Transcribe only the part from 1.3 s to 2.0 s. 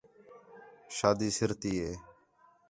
سِر تی ہے